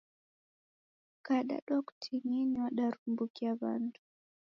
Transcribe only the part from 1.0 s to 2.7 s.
Ukaadadwa kuting'ini